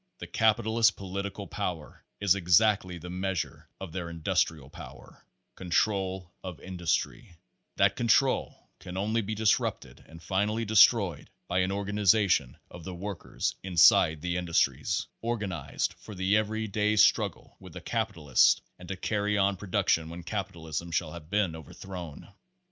[0.17, 6.59] The capitalists' political power is exactly the meas, ure of their industrial power control of
[6.59, 7.35] industry;
[7.75, 13.53] that control can only be disputed and finally destroyed by an organization of the workers
[13.61, 18.95] inside the industries organized for the every day struggle with the capital ists and to
[18.97, 22.27] carry on production when capitalism shall have been overthrown.